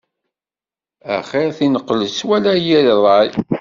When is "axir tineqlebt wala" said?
1.15-2.53